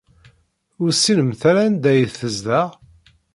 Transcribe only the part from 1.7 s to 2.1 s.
ay